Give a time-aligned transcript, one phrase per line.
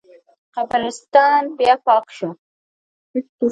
[0.55, 2.29] قبرستان بیا پاک شو.